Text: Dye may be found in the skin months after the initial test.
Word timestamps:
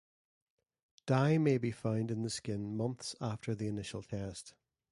Dye 1.05 1.37
may 1.37 1.59
be 1.59 1.69
found 1.71 2.09
in 2.09 2.23
the 2.23 2.31
skin 2.31 2.75
months 2.75 3.15
after 3.21 3.53
the 3.53 3.67
initial 3.67 4.01
test. 4.01 4.55